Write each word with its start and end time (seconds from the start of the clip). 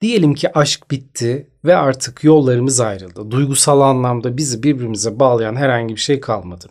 Diyelim 0.00 0.34
ki 0.34 0.58
aşk 0.58 0.90
bitti 0.90 1.50
ve 1.64 1.76
artık 1.76 2.24
yollarımız 2.24 2.80
ayrıldı. 2.80 3.30
Duygusal 3.30 3.80
anlamda 3.80 4.36
bizi 4.36 4.62
birbirimize 4.62 5.20
bağlayan 5.20 5.56
herhangi 5.56 5.94
bir 5.94 6.00
şey 6.00 6.20
kalmadı. 6.20 6.66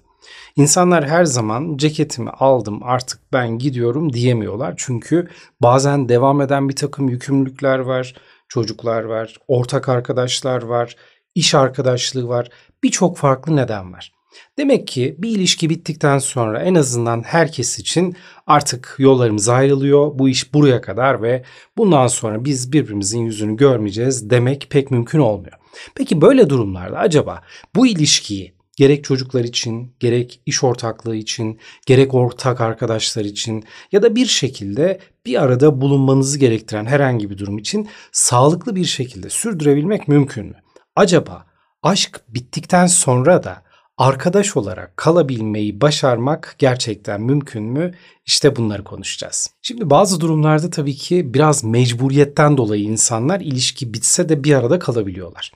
İnsanlar 0.56 1.08
her 1.08 1.26
zaman 1.26 1.78
ceketimi 1.78 2.30
aldım 2.30 2.80
artık 2.84 3.20
ben 3.34 3.58
gidiyorum 3.58 4.14
diyemiyorlar. 4.14 4.74
Çünkü 4.78 5.28
bazen 5.62 6.10
devam 6.10 6.42
eden 6.42 6.70
bir 6.70 6.76
takım 6.76 7.10
yükümlülükler 7.10 7.80
var, 7.80 8.16
çocuklar 8.48 9.04
var, 9.04 9.36
ortak 9.48 9.90
arkadaşlar 9.90 10.62
var, 10.62 10.96
iş 11.36 11.56
arkadaşlığı 11.56 12.28
var, 12.28 12.50
birçok 12.84 13.18
farklı 13.18 13.56
neden 13.56 13.94
var. 13.94 14.17
Demek 14.58 14.88
ki 14.88 15.16
bir 15.18 15.30
ilişki 15.30 15.70
bittikten 15.70 16.18
sonra 16.18 16.62
en 16.62 16.76
azından 16.76 17.24
herkes 17.24 17.80
için 17.80 18.16
artık 18.48 18.96
yollarımız 18.98 19.50
ayrılıyor. 19.50 20.20
Bu 20.20 20.30
iş 20.30 20.54
buraya 20.54 20.82
kadar 20.82 21.22
ve 21.22 21.44
bundan 21.78 22.08
sonra 22.08 22.46
biz 22.46 22.72
birbirimizin 22.72 23.20
yüzünü 23.20 23.58
görmeyeceğiz 23.58 24.30
demek 24.30 24.68
pek 24.70 24.92
mümkün 24.92 25.20
olmuyor. 25.20 25.54
Peki 25.96 26.22
böyle 26.22 26.50
durumlarda 26.50 26.98
acaba 26.98 27.42
bu 27.76 27.88
ilişkiyi 27.88 28.58
gerek 28.78 29.04
çocuklar 29.04 29.44
için, 29.44 29.96
gerek 30.00 30.42
iş 30.46 30.64
ortaklığı 30.64 31.16
için, 31.16 31.60
gerek 31.86 32.14
ortak 32.14 32.62
arkadaşlar 32.62 33.26
için 33.26 33.64
ya 33.92 34.04
da 34.04 34.16
bir 34.16 34.26
şekilde 34.26 35.00
bir 35.26 35.44
arada 35.44 35.82
bulunmanızı 35.82 36.40
gerektiren 36.40 36.86
herhangi 36.86 37.30
bir 37.30 37.38
durum 37.38 37.58
için 37.58 37.90
sağlıklı 38.12 38.76
bir 38.76 38.86
şekilde 38.86 39.30
sürdürebilmek 39.30 40.08
mümkün 40.08 40.46
mü? 40.46 40.56
Acaba 40.96 41.46
aşk 41.84 42.22
bittikten 42.28 42.88
sonra 42.88 43.44
da 43.44 43.67
arkadaş 43.98 44.58
olarak 44.58 44.98
kalabilmeyi 44.98 45.82
başarmak 45.82 46.56
gerçekten 46.58 47.22
mümkün 47.22 47.64
mü? 47.64 47.92
İşte 48.26 48.56
bunları 48.56 48.84
konuşacağız. 48.84 49.50
Şimdi 49.62 49.90
bazı 49.90 50.20
durumlarda 50.20 50.70
tabii 50.70 50.96
ki 50.96 51.34
biraz 51.34 51.64
mecburiyetten 51.64 52.58
dolayı 52.58 52.84
insanlar 52.84 53.42
ilişki 53.42 53.94
bitse 53.94 54.30
de 54.30 54.44
bir 54.44 54.54
arada 54.54 54.80
kalabiliyorlar. 54.80 55.52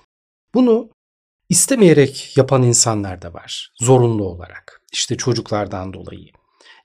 Bunu 0.53 0.89
istemeyerek 1.49 2.37
yapan 2.37 2.63
insanlar 2.63 3.21
da 3.21 3.33
var. 3.33 3.73
Zorunlu 3.81 4.23
olarak. 4.23 4.81
İşte 4.93 5.17
çocuklardan 5.17 5.93
dolayı. 5.93 6.27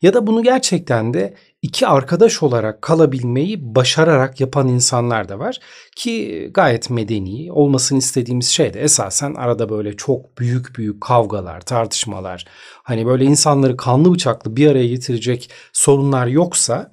Ya 0.03 0.15
da 0.15 0.27
bunu 0.27 0.43
gerçekten 0.43 1.15
de 1.15 1.35
iki 1.63 1.87
arkadaş 1.87 2.43
olarak 2.43 2.83
kalabilmeyi 2.83 3.75
başararak 3.75 4.41
yapan 4.41 4.69
insanlar 4.69 5.29
da 5.29 5.39
var 5.39 5.59
ki 5.97 6.51
gayet 6.55 6.91
medeni 6.91 7.53
olmasını 7.53 7.99
istediğimiz 7.99 8.49
şey 8.49 8.75
de 8.75 8.81
esasen 8.81 9.35
arada 9.35 9.69
böyle 9.69 9.97
çok 9.97 10.39
büyük 10.39 10.79
büyük 10.79 11.01
kavgalar, 11.01 11.61
tartışmalar 11.61 12.45
hani 12.83 13.07
böyle 13.07 13.25
insanları 13.25 13.77
kanlı 13.77 14.15
bıçaklı 14.15 14.57
bir 14.57 14.71
araya 14.71 14.87
getirecek 14.87 15.51
sorunlar 15.73 16.27
yoksa 16.27 16.91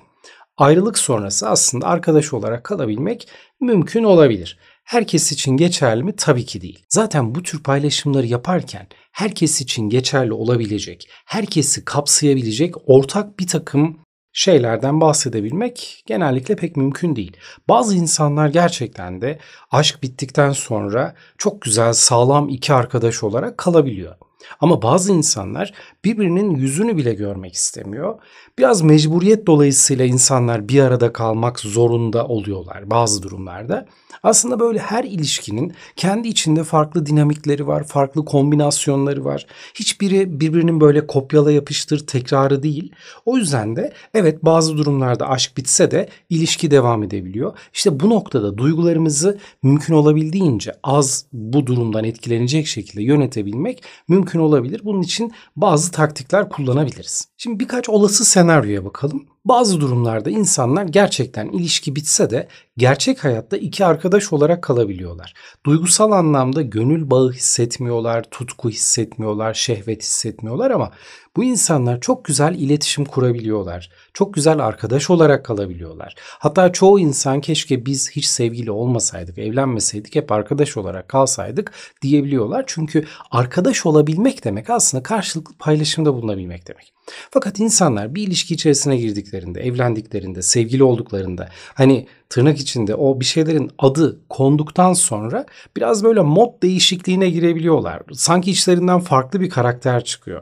ayrılık 0.58 0.98
sonrası 0.98 1.50
aslında 1.50 1.88
arkadaş 1.88 2.34
olarak 2.34 2.64
kalabilmek 2.64 3.28
mümkün 3.62 4.04
olabilir. 4.04 4.60
Herkes 4.84 5.32
için 5.32 5.58
geçerli 5.58 6.04
mi? 6.04 6.16
Tabii 6.16 6.46
ki 6.46 6.62
değil. 6.62 6.86
Zaten 6.90 7.36
bu 7.36 7.44
tür 7.44 7.64
paylaşımları 7.64 8.26
yaparken 8.26 8.88
herkes 9.12 9.62
için 9.62 9.90
geçerli 9.90 10.34
olabilecek, 10.34 11.10
herkesi 11.26 11.86
kapsayabilecek 11.86 12.76
ortak 12.90 13.40
bir 13.40 13.48
takım 13.48 14.00
şeylerden 14.34 15.02
bahsedebilmek 15.02 16.04
genellikle 16.06 16.56
pek 16.56 16.78
mümkün 16.78 17.16
değil. 17.16 17.38
Bazı 17.70 17.96
insanlar 17.96 18.48
gerçekten 18.48 19.22
de 19.22 19.40
aşk 19.72 20.04
bittikten 20.04 20.52
sonra 20.52 21.16
çok 21.38 21.62
güzel 21.62 21.94
sağlam 21.94 22.50
iki 22.50 22.74
arkadaş 22.74 23.24
olarak 23.24 23.58
kalabiliyor. 23.58 24.16
Ama 24.60 24.82
bazı 24.82 25.12
insanlar 25.12 25.74
birbirinin 26.06 26.56
yüzünü 26.56 26.98
bile 26.98 27.14
görmek 27.14 27.54
istemiyor. 27.54 28.20
Biraz 28.60 28.82
mecburiyet 28.82 29.48
dolayısıyla 29.48 30.06
insanlar 30.06 30.68
bir 30.70 30.80
arada 30.80 31.14
kalmak 31.14 31.60
zorunda 31.60 32.28
oluyorlar 32.28 32.90
bazı 32.90 33.24
durumlarda. 33.24 33.88
Aslında 34.24 34.60
böyle 34.60 34.80
her 34.80 35.04
ilişkinin 35.04 35.74
kendi 35.96 36.28
içinde 36.28 36.64
farklı 36.64 37.06
dinamikleri 37.06 37.68
var, 37.68 37.84
farklı 37.84 38.26
kombinasyonları 38.26 39.26
var. 39.26 39.46
Hiçbiri 39.76 40.40
birbirinin 40.40 40.82
böyle 40.82 41.08
kopyala 41.08 41.52
yapıştır 41.52 42.08
tekrarı 42.08 42.64
değil. 42.64 42.92
O 43.26 43.38
yüzden 43.38 43.76
de 43.76 43.94
evet 44.14 44.46
bazı 44.46 44.78
durumlarda 44.78 45.30
aşk 45.30 45.58
bitse 45.58 45.92
de 45.92 46.10
ilişki 46.30 46.72
devam 46.72 47.04
edebiliyor. 47.04 47.58
İşte 47.74 48.00
bu 48.00 48.10
noktada 48.10 48.58
duygularımızı 48.58 49.40
mümkün 49.64 49.94
olabildiğince 49.94 50.72
az 50.84 51.26
bu 51.34 51.68
durumdan 51.68 52.04
etkilenecek 52.04 52.68
şekilde 52.68 53.04
yönetebilmek 53.04 53.84
mümkün 54.08 54.40
olabilir. 54.40 54.82
Bunun 54.84 55.02
için 55.02 55.32
bazı 55.56 55.92
taktikler 55.92 56.50
kullanabiliriz. 56.50 57.28
Şimdi 57.38 57.60
birkaç 57.60 57.90
olası 57.90 58.26
senaryoya 58.26 58.86
bakalım. 58.86 59.33
Bazı 59.46 59.82
durumlarda 59.82 60.30
insanlar 60.30 60.86
gerçekten 60.86 61.48
ilişki 61.48 61.96
bitse 61.96 62.30
de 62.30 62.48
gerçek 62.78 63.24
hayatta 63.24 63.58
iki 63.58 63.86
arkadaş 63.86 64.34
olarak 64.34 64.64
kalabiliyorlar. 64.64 65.34
Duygusal 65.66 66.12
anlamda 66.12 66.62
gönül 66.62 67.10
bağı 67.10 67.32
hissetmiyorlar, 67.32 68.24
tutku 68.24 68.70
hissetmiyorlar, 68.70 69.54
şehvet 69.54 70.02
hissetmiyorlar 70.02 70.72
ama 70.72 70.92
bu 71.36 71.44
insanlar 71.44 72.00
çok 72.00 72.26
güzel 72.26 72.56
iletişim 72.56 73.06
kurabiliyorlar. 73.06 73.90
Çok 74.14 74.34
güzel 74.34 74.60
arkadaş 74.60 75.10
olarak 75.10 75.46
kalabiliyorlar. 75.46 76.16
Hatta 76.40 76.72
çoğu 76.72 77.00
insan 77.00 77.42
keşke 77.42 77.86
biz 77.86 78.12
hiç 78.12 78.26
sevgili 78.26 78.72
olmasaydık, 78.72 79.38
evlenmeseydik, 79.38 80.16
hep 80.16 80.32
arkadaş 80.32 80.78
olarak 80.78 81.08
kalsaydık 81.08 81.72
diyebiliyorlar. 82.02 82.64
Çünkü 82.68 83.06
arkadaş 83.32 83.86
olabilmek 83.86 84.44
demek 84.44 84.70
aslında 84.70 85.04
karşılıklı 85.04 85.56
paylaşımda 85.60 86.14
bulunabilmek 86.14 86.68
demek. 86.68 86.94
Fakat 87.32 87.60
insanlar 87.60 88.16
bir 88.16 88.28
ilişki 88.28 88.54
içerisine 88.54 88.98
girdiklerinde, 88.98 89.62
evlendiklerinde, 89.62 90.42
sevgili 90.42 90.84
olduklarında 90.84 91.50
hani 91.74 92.08
tırnak 92.30 92.60
içinde 92.60 92.96
o 92.96 93.20
bir 93.20 93.26
şeylerin 93.26 93.72
adı 93.78 94.20
konduktan 94.30 94.94
sonra 94.94 95.46
biraz 95.78 96.04
böyle 96.04 96.22
mod 96.22 96.62
değişikliğine 96.64 97.30
girebiliyorlar. 97.30 98.02
Sanki 98.14 98.52
içlerinden 98.52 99.00
farklı 99.00 99.42
bir 99.42 99.50
karakter 99.50 100.04
çıkıyor. 100.04 100.42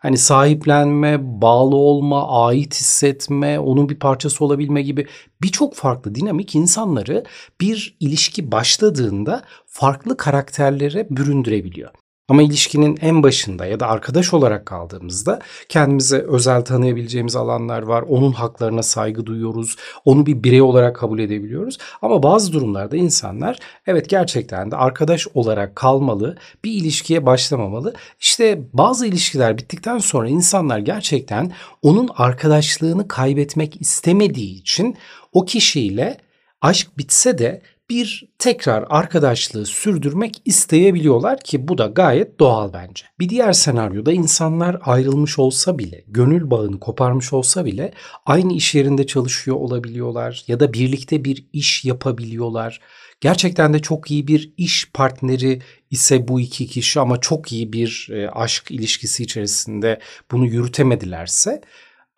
Hani 0.00 0.18
sahiplenme, 0.18 1.18
bağlı 1.42 1.76
olma, 1.76 2.46
ait 2.46 2.74
hissetme, 2.74 3.58
onun 3.60 3.88
bir 3.88 3.98
parçası 3.98 4.44
olabilme 4.44 4.82
gibi 4.82 5.06
birçok 5.42 5.74
farklı 5.74 6.14
dinamik 6.14 6.54
insanları 6.54 7.24
bir 7.60 7.96
ilişki 8.00 8.52
başladığında 8.52 9.42
farklı 9.66 10.16
karakterlere 10.16 11.06
büründürebiliyor. 11.10 11.90
Ama 12.28 12.42
ilişkinin 12.42 12.98
en 13.00 13.22
başında 13.22 13.66
ya 13.66 13.80
da 13.80 13.86
arkadaş 13.88 14.34
olarak 14.34 14.66
kaldığımızda 14.66 15.40
kendimize 15.68 16.18
özel 16.18 16.64
tanıyabileceğimiz 16.64 17.36
alanlar 17.36 17.82
var. 17.82 18.04
Onun 18.08 18.32
haklarına 18.32 18.82
saygı 18.82 19.26
duyuyoruz. 19.26 19.76
Onu 20.04 20.26
bir 20.26 20.42
birey 20.42 20.62
olarak 20.62 20.96
kabul 20.96 21.18
edebiliyoruz. 21.18 21.78
Ama 22.02 22.22
bazı 22.22 22.52
durumlarda 22.52 22.96
insanlar 22.96 23.58
evet 23.86 24.08
gerçekten 24.08 24.70
de 24.70 24.76
arkadaş 24.76 25.26
olarak 25.34 25.76
kalmalı, 25.76 26.38
bir 26.64 26.72
ilişkiye 26.72 27.26
başlamamalı. 27.26 27.94
İşte 28.20 28.60
bazı 28.72 29.06
ilişkiler 29.06 29.58
bittikten 29.58 29.98
sonra 29.98 30.28
insanlar 30.28 30.78
gerçekten 30.78 31.52
onun 31.82 32.08
arkadaşlığını 32.16 33.08
kaybetmek 33.08 33.80
istemediği 33.80 34.60
için 34.60 34.96
o 35.32 35.44
kişiyle 35.44 36.18
aşk 36.60 36.98
bitse 36.98 37.38
de 37.38 37.62
bir 37.90 38.28
tekrar 38.38 38.84
arkadaşlığı 38.88 39.66
sürdürmek 39.66 40.42
isteyebiliyorlar 40.44 41.40
ki 41.40 41.68
bu 41.68 41.78
da 41.78 41.86
gayet 41.86 42.40
doğal 42.40 42.72
bence. 42.72 43.04
Bir 43.18 43.28
diğer 43.28 43.52
senaryoda 43.52 44.12
insanlar 44.12 44.78
ayrılmış 44.84 45.38
olsa 45.38 45.78
bile, 45.78 46.04
gönül 46.08 46.50
bağını 46.50 46.80
koparmış 46.80 47.32
olsa 47.32 47.64
bile 47.64 47.92
aynı 48.26 48.52
iş 48.52 48.74
yerinde 48.74 49.06
çalışıyor 49.06 49.56
olabiliyorlar 49.56 50.44
ya 50.48 50.60
da 50.60 50.72
birlikte 50.72 51.24
bir 51.24 51.46
iş 51.52 51.84
yapabiliyorlar. 51.84 52.80
Gerçekten 53.20 53.74
de 53.74 53.78
çok 53.78 54.10
iyi 54.10 54.26
bir 54.26 54.52
iş 54.56 54.90
partneri 54.94 55.62
ise 55.90 56.28
bu 56.28 56.40
iki 56.40 56.66
kişi 56.66 57.00
ama 57.00 57.20
çok 57.20 57.52
iyi 57.52 57.72
bir 57.72 58.08
e, 58.12 58.30
aşk 58.30 58.70
ilişkisi 58.70 59.22
içerisinde 59.22 60.00
bunu 60.30 60.46
yürütemedilerse 60.46 61.60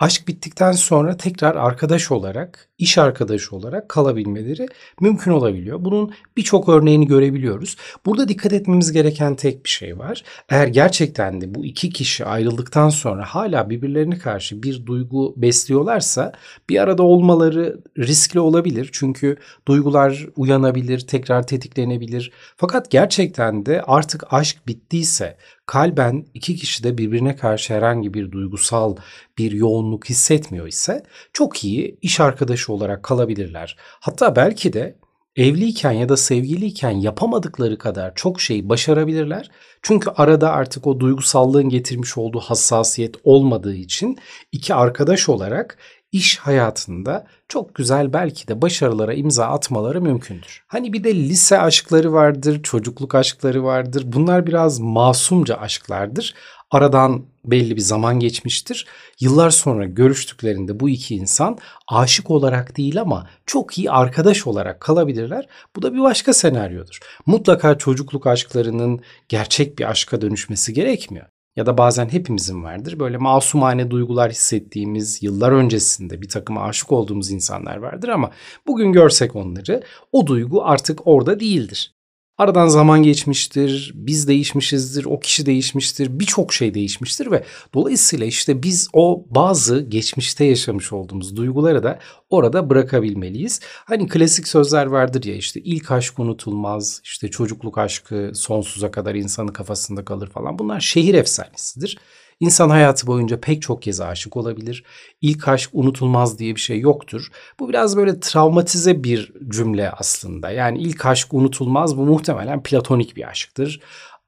aşk 0.01 0.29
bittikten 0.29 0.73
sonra 0.73 1.17
tekrar 1.17 1.57
arkadaş 1.57 2.11
olarak, 2.11 2.69
iş 2.79 2.99
arkadaşı 2.99 3.57
olarak 3.57 3.89
kalabilmeleri 3.89 4.69
mümkün 5.01 5.31
olabiliyor. 5.31 5.85
Bunun 5.85 6.13
birçok 6.37 6.69
örneğini 6.69 7.07
görebiliyoruz. 7.07 7.77
Burada 8.07 8.29
dikkat 8.29 8.53
etmemiz 8.53 8.93
gereken 8.93 9.37
tek 9.37 9.65
bir 9.65 9.71
şey 9.71 9.99
var. 9.99 10.25
Eğer 10.49 10.67
gerçekten 10.67 11.41
de 11.41 11.55
bu 11.55 11.65
iki 11.65 11.91
kişi 11.91 12.25
ayrıldıktan 12.25 12.89
sonra 12.89 13.25
hala 13.25 13.71
birbirlerine 13.71 14.19
karşı 14.19 14.63
bir 14.63 14.87
duygu 14.87 15.35
besliyorlarsa 15.37 16.33
bir 16.69 16.83
arada 16.83 17.03
olmaları 17.03 17.81
riskli 17.99 18.41
olabilir. 18.41 18.89
Çünkü 18.93 19.37
duygular 19.69 20.27
uyanabilir, 20.37 21.01
tekrar 21.01 21.47
tetiklenebilir. 21.47 22.33
Fakat 22.57 22.91
gerçekten 22.91 23.67
de 23.67 23.83
artık 23.83 24.25
aşk 24.31 24.67
bittiyse 24.67 25.37
kalben 25.71 26.27
iki 26.35 26.57
kişi 26.57 26.85
de 26.85 26.99
birbirine 26.99 27.37
karşı 27.37 27.75
herhangi 27.75 28.15
bir 28.15 28.33
duygusal 28.33 28.97
bir 29.39 29.53
yoğunluk 29.53 30.09
hissetmiyor 30.11 30.67
ise 30.67 31.03
çok 31.33 31.65
iyi 31.65 31.99
iş 32.03 32.21
arkadaşı 32.21 32.73
olarak 32.73 33.03
kalabilirler. 33.03 33.77
Hatta 33.79 34.37
belki 34.37 34.73
de 34.73 34.99
evliyken 35.37 35.93
ya 35.93 36.09
da 36.09 36.17
sevgiliyken 36.17 36.91
yapamadıkları 36.91 37.79
kadar 37.79 38.15
çok 38.15 38.41
şey 38.41 38.69
başarabilirler. 38.69 39.51
Çünkü 39.83 40.11
arada 40.11 40.53
artık 40.53 40.87
o 40.87 41.01
duygusallığın 41.01 41.69
getirmiş 41.69 42.19
olduğu 42.19 42.41
hassasiyet 42.41 43.15
olmadığı 43.25 43.75
için 43.75 44.19
iki 44.53 44.75
arkadaş 44.75 45.29
olarak 45.29 45.79
iş 46.13 46.39
hayatında 46.39 47.27
çok 47.49 47.75
güzel 47.75 48.13
belki 48.13 48.49
de 48.49 48.63
başarılara 48.63 49.15
imza 49.15 49.47
atmaları 49.47 50.03
mümkündür. 50.03 50.65
Hani 50.67 50.93
bir 50.93 51.05
de 51.05 51.15
lise 51.15 51.59
aşkları 51.59 52.13
vardır, 52.13 52.63
çocukluk 52.63 53.15
aşkları 53.15 53.65
vardır. 53.65 54.05
Bunlar 54.07 54.47
biraz 54.47 54.81
masumca 54.81 55.57
aşklardır. 55.57 56.35
Aradan 56.71 57.25
belli 57.45 57.77
bir 57.77 57.81
zaman 57.81 58.21
geçmiştir. 58.21 58.87
Yıllar 59.21 59.51
sonra 59.51 59.85
görüştüklerinde 59.85 60.81
bu 60.81 60.89
iki 60.89 61.15
insan 61.15 61.59
aşık 61.89 62.31
olarak 62.31 62.77
değil 62.77 63.01
ama 63.01 63.29
çok 63.47 63.79
iyi 63.79 63.91
arkadaş 63.91 64.47
olarak 64.47 64.81
kalabilirler. 64.81 65.47
Bu 65.77 65.83
da 65.83 65.95
bir 65.95 66.01
başka 66.01 66.33
senaryodur. 66.33 66.99
Mutlaka 67.27 67.79
çocukluk 67.79 68.27
aşklarının 68.27 69.01
gerçek 69.29 69.79
bir 69.79 69.91
aşka 69.91 70.21
dönüşmesi 70.21 70.75
gerekmiyor 70.75 71.27
ya 71.57 71.67
da 71.67 71.79
bazen 71.79 72.09
hepimizin 72.09 72.65
vardır. 72.65 72.99
Böyle 72.99 73.17
masumane 73.17 73.91
duygular 73.91 74.31
hissettiğimiz 74.31 75.23
yıllar 75.23 75.53
öncesinde 75.53 76.23
bir 76.23 76.29
takım 76.29 76.59
aşık 76.59 76.93
olduğumuz 76.93 77.31
insanlar 77.31 77.77
vardır 77.77 78.09
ama 78.09 78.31
bugün 78.67 78.93
görsek 78.93 79.37
onları 79.37 79.83
o 80.13 80.27
duygu 80.27 80.65
artık 80.65 81.07
orada 81.07 81.41
değildir. 81.41 81.95
Aradan 82.41 82.69
zaman 82.69 83.03
geçmiştir, 83.03 83.93
biz 83.95 84.29
değişmişizdir, 84.29 85.05
o 85.05 85.21
kişi 85.21 85.47
değişmiştir, 85.47 86.21
birçok 86.21 86.53
şey 86.53 86.75
değişmiştir 86.75 87.31
ve 87.31 87.45
dolayısıyla 87.75 88.27
işte 88.27 88.63
biz 88.63 88.89
o 88.93 89.25
bazı 89.31 89.81
geçmişte 89.81 90.45
yaşamış 90.45 90.93
olduğumuz 90.93 91.37
duyguları 91.37 91.83
da 91.83 91.99
orada 92.31 92.71
bırakabilmeliyiz. 92.71 93.61
Hani 93.63 94.09
klasik 94.09 94.49
sözler 94.49 94.87
vardır 94.87 95.25
ya 95.25 95.35
işte 95.35 95.61
ilk 95.61 95.91
aşk 95.91 96.19
unutulmaz, 96.19 97.01
işte 97.05 97.29
çocukluk 97.29 97.79
aşkı 97.79 98.33
sonsuza 98.35 98.91
kadar 98.91 99.15
insanın 99.15 99.53
kafasında 99.53 100.05
kalır 100.05 100.31
falan. 100.31 100.59
Bunlar 100.59 100.81
şehir 100.81 101.15
efsanesidir. 101.15 101.99
İnsan 102.41 102.71
hayatı 102.71 103.07
boyunca 103.07 103.41
pek 103.41 103.63
çok 103.63 103.83
kez 103.83 104.01
aşık 104.01 104.37
olabilir. 104.37 104.85
İlk 105.21 105.49
aşk 105.49 105.71
unutulmaz 105.73 106.39
diye 106.39 106.55
bir 106.55 106.61
şey 106.61 106.81
yoktur. 106.81 107.29
Bu 107.61 107.69
biraz 107.69 107.97
böyle 107.97 108.21
travmatize 108.21 109.05
bir 109.05 109.33
cümle 109.49 109.91
aslında. 109.91 110.51
Yani 110.51 110.79
ilk 110.79 111.07
aşk 111.07 111.35
unutulmaz 111.35 111.97
bu 111.97 112.07
muhtemelen 112.07 112.63
platonik 112.63 113.17
bir 113.17 113.29
aşktır. 113.29 113.81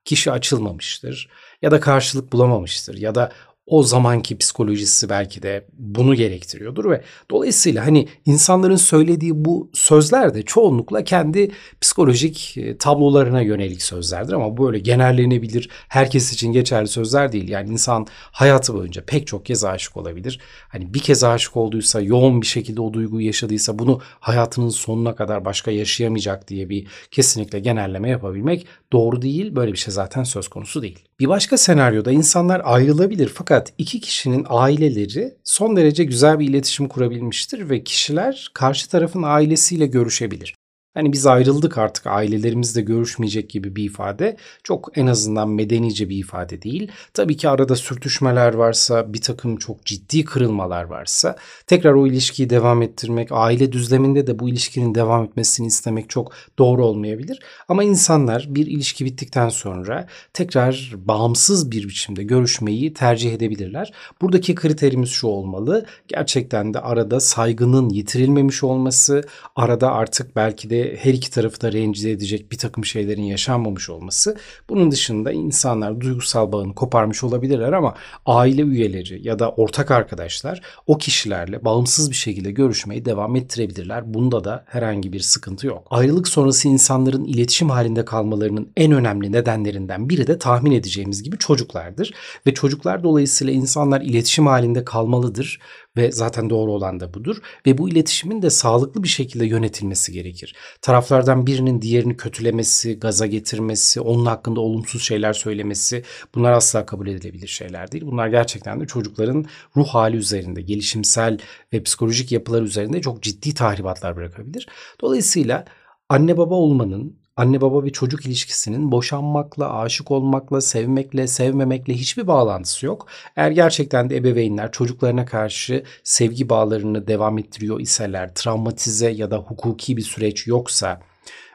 Kişi 0.05 0.32
açılmamıştır 0.32 1.29
ya 1.62 1.70
da 1.70 1.81
karşılık 1.81 2.32
bulamamıştır 2.32 2.97
ya 2.97 3.14
da 3.14 3.32
o 3.67 3.82
zamanki 3.82 4.38
psikolojisi 4.38 5.09
belki 5.09 5.43
de 5.43 5.67
bunu 5.73 6.14
gerektiriyordur 6.14 6.91
ve 6.91 7.03
dolayısıyla 7.31 7.87
hani 7.87 8.09
insanların 8.26 8.76
söylediği 8.76 9.32
bu 9.35 9.70
sözler 9.73 10.35
de 10.35 10.43
çoğunlukla 10.43 11.05
kendi 11.05 11.50
psikolojik 11.81 12.59
e, 12.59 12.79
tablolarına 12.79 13.41
yönelik 13.41 13.82
sözlerdir 13.82 14.32
ama 14.32 14.56
böyle 14.56 14.79
genellenebilir 14.79 15.69
herkes 15.88 16.32
için 16.32 16.53
geçerli 16.53 16.88
sözler 16.88 17.32
değil. 17.32 17.49
Yani 17.49 17.70
insan 17.70 18.06
hayatı 18.32 18.75
boyunca 18.75 19.05
pek 19.05 19.26
çok 19.26 19.47
kez 19.47 19.64
aşık 19.64 19.97
olabilir. 19.97 20.41
Hani 20.69 20.94
bir 20.94 21.00
kez 21.00 21.25
aşık 21.25 21.56
olduysa 21.56 22.00
yoğun 22.00 22.43
bir 22.43 22.47
şekilde 22.47 22.81
o 22.81 22.93
duyguyu 22.93 23.26
yaşadıysa 23.26 23.79
bunu 23.79 24.00
hayatının 24.20 24.69
sonuna 24.69 25.14
kadar 25.14 25.44
başka 25.44 25.70
yaşayamayacak 25.70 26.49
diye 26.49 26.69
bir 26.69 26.87
kesinlikle 27.11 27.61
genelleme 27.61 28.11
yapabilmek 28.11 28.67
doğru 28.93 29.23
değil. 29.23 29.56
Böyle 29.56 29.73
bir 29.73 29.79
şey 29.79 29.94
zaten 29.94 30.25
söz 30.25 30.49
konusu 30.49 30.82
değil. 30.82 30.99
Bir 31.20 31.29
başka 31.29 31.59
senaryoda 31.59 32.12
insanlar 32.12 32.62
ayrılabilir 32.64 33.29
fakat 33.35 33.51
iki 33.78 34.00
kişinin 34.00 34.46
aileleri 34.49 35.34
son 35.44 35.76
derece 35.76 36.04
güzel 36.04 36.38
bir 36.38 36.49
iletişim 36.49 36.88
kurabilmiştir 36.88 37.70
ve 37.70 37.84
kişiler 37.84 38.50
karşı 38.54 38.88
tarafın 38.88 39.22
ailesiyle 39.22 39.87
görüşebilir. 39.87 40.54
Hani 40.94 41.12
biz 41.12 41.26
ayrıldık 41.26 41.78
artık 41.78 42.06
ailelerimizle 42.06 42.82
görüşmeyecek 42.82 43.50
gibi 43.50 43.76
bir 43.76 43.84
ifade 43.84 44.36
çok 44.64 44.98
en 44.98 45.06
azından 45.06 45.48
medenice 45.48 46.08
bir 46.08 46.16
ifade 46.16 46.62
değil. 46.62 46.90
Tabii 47.14 47.36
ki 47.36 47.48
arada 47.48 47.76
sürtüşmeler 47.76 48.54
varsa 48.54 49.12
bir 49.12 49.20
takım 49.20 49.56
çok 49.56 49.84
ciddi 49.84 50.24
kırılmalar 50.24 50.84
varsa 50.84 51.36
tekrar 51.66 51.92
o 51.92 52.06
ilişkiyi 52.06 52.50
devam 52.50 52.82
ettirmek 52.82 53.28
aile 53.32 53.72
düzleminde 53.72 54.26
de 54.26 54.38
bu 54.38 54.48
ilişkinin 54.48 54.94
devam 54.94 55.24
etmesini 55.24 55.66
istemek 55.66 56.10
çok 56.10 56.32
doğru 56.58 56.86
olmayabilir. 56.86 57.40
Ama 57.68 57.84
insanlar 57.84 58.46
bir 58.48 58.66
ilişki 58.66 59.04
bittikten 59.04 59.48
sonra 59.48 60.06
tekrar 60.32 60.92
bağımsız 60.96 61.70
bir 61.70 61.88
biçimde 61.88 62.22
görüşmeyi 62.22 62.94
tercih 62.94 63.32
edebilirler. 63.32 63.92
Buradaki 64.20 64.54
kriterimiz 64.54 65.10
şu 65.10 65.26
olmalı 65.26 65.86
gerçekten 66.08 66.74
de 66.74 66.80
arada 66.80 67.20
saygının 67.20 67.88
yitirilmemiş 67.88 68.62
olması 68.64 69.22
arada 69.56 69.92
artık 69.92 70.36
belki 70.36 70.70
de 70.70 70.81
her 70.84 71.14
iki 71.14 71.31
tarafı 71.31 71.61
da 71.61 71.73
rencide 71.73 72.11
edecek 72.11 72.52
bir 72.52 72.58
takım 72.58 72.84
şeylerin 72.84 73.23
yaşanmamış 73.23 73.90
olması. 73.90 74.37
Bunun 74.69 74.90
dışında 74.90 75.32
insanlar 75.32 76.00
duygusal 76.00 76.52
bağını 76.52 76.75
koparmış 76.75 77.25
olabilirler 77.25 77.73
ama 77.73 77.94
aile 78.26 78.62
üyeleri 78.62 79.29
ya 79.29 79.38
da 79.38 79.50
ortak 79.50 79.90
arkadaşlar 79.90 80.61
o 80.87 80.99
kişilerle 80.99 81.64
bağımsız 81.64 82.11
bir 82.11 82.17
şekilde 82.17 82.50
görüşmeyi 82.50 83.05
devam 83.05 83.37
ettirebilirler. 83.37 84.14
Bunda 84.14 84.44
da 84.44 84.64
herhangi 84.69 85.12
bir 85.12 85.20
sıkıntı 85.20 85.67
yok. 85.67 85.87
Ayrılık 85.90 86.29
sonrası 86.29 86.69
insanların 86.69 87.25
iletişim 87.25 87.70
halinde 87.70 88.05
kalmalarının 88.05 88.73
en 88.76 88.93
önemli 88.93 89.32
nedenlerinden 89.32 90.08
biri 90.08 90.26
de 90.26 90.38
tahmin 90.38 90.73
edeceğimiz 90.73 91.23
gibi 91.23 91.38
çocuklardır. 91.38 92.14
Ve 92.46 92.55
çocuklar 92.55 93.05
dolayısıyla 93.05 93.52
insanlar 93.52 94.00
iletişim 94.00 94.46
halinde 94.46 94.85
kalmalıdır 94.85 95.58
ve 95.96 96.12
zaten 96.12 96.50
doğru 96.50 96.72
olan 96.72 97.00
da 97.00 97.14
budur 97.14 97.36
ve 97.66 97.78
bu 97.78 97.88
iletişimin 97.88 98.42
de 98.42 98.50
sağlıklı 98.50 99.02
bir 99.02 99.08
şekilde 99.08 99.46
yönetilmesi 99.46 100.12
gerekir. 100.12 100.54
Taraflardan 100.82 101.46
birinin 101.46 101.82
diğerini 101.82 102.16
kötülemesi, 102.16 102.98
gaza 102.98 103.26
getirmesi, 103.26 104.00
onun 104.00 104.26
hakkında 104.26 104.60
olumsuz 104.60 105.02
şeyler 105.02 105.32
söylemesi 105.32 106.04
bunlar 106.34 106.52
asla 106.52 106.86
kabul 106.86 107.06
edilebilir 107.06 107.48
şeyler 107.48 107.92
değil. 107.92 108.06
Bunlar 108.06 108.28
gerçekten 108.28 108.80
de 108.80 108.86
çocukların 108.86 109.46
ruh 109.76 109.88
hali 109.88 110.16
üzerinde, 110.16 110.62
gelişimsel 110.62 111.38
ve 111.72 111.82
psikolojik 111.82 112.32
yapılar 112.32 112.62
üzerinde 112.62 113.00
çok 113.00 113.22
ciddi 113.22 113.54
tahribatlar 113.54 114.16
bırakabilir. 114.16 114.68
Dolayısıyla 115.00 115.64
anne 116.08 116.36
baba 116.36 116.54
olmanın 116.54 117.21
anne 117.37 117.61
baba 117.61 117.84
ve 117.84 117.90
çocuk 117.90 118.26
ilişkisinin 118.26 118.93
boşanmakla, 118.93 119.79
aşık 119.79 120.11
olmakla, 120.11 120.61
sevmekle, 120.61 121.26
sevmemekle 121.26 121.94
hiçbir 121.94 122.26
bağlantısı 122.26 122.87
yok. 122.87 123.06
Eğer 123.37 123.50
gerçekten 123.50 124.11
de 124.11 124.17
ebeveynler 124.17 124.73
çocuklarına 124.73 125.25
karşı 125.25 125.84
sevgi 126.05 126.49
bağlarını 126.49 127.06
devam 127.06 127.38
ettiriyor 127.38 127.81
iseler, 127.81 128.34
travmatize 128.34 129.11
ya 129.11 129.31
da 129.31 129.37
hukuki 129.37 129.96
bir 129.96 130.02
süreç 130.02 130.46
yoksa, 130.46 131.00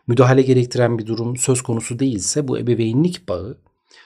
müdahale 0.08 0.42
gerektiren 0.42 0.98
bir 0.98 1.06
durum 1.06 1.38
söz 1.38 1.62
konusu 1.62 2.00
değilse 2.00 2.48
bu 2.48 2.60
ebeveynlik 2.60 3.30
bağı 3.30 3.58